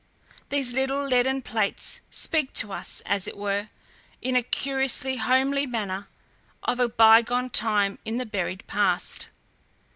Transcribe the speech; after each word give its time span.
These 0.49 0.73
little 0.73 1.05
leaden 1.05 1.43
plates 1.43 2.01
speak 2.09 2.53
to 2.53 2.73
us, 2.73 3.03
as 3.05 3.27
it 3.27 3.37
were, 3.37 3.67
in 4.19 4.35
a 4.35 4.41
curiously 4.41 5.17
homely 5.17 5.67
manner 5.67 6.07
of 6.63 6.79
a 6.79 6.89
by 6.89 7.21
gone 7.21 7.51
time 7.51 7.99
in 8.03 8.17
the 8.17 8.25
buried 8.25 8.65
past. 8.65 9.27